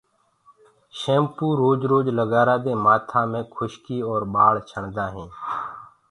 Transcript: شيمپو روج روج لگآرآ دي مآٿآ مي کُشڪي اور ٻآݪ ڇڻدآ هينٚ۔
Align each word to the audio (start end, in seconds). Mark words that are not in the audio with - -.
شيمپو 0.99 1.47
روج 1.61 1.79
روج 1.91 2.05
لگآرآ 2.19 2.55
دي 2.65 2.73
مآٿآ 2.83 3.21
مي 3.31 3.41
کُشڪي 3.55 3.97
اور 4.09 4.21
ٻآݪ 4.33 4.55
ڇڻدآ 4.69 5.05
هينٚ۔ 5.13 5.33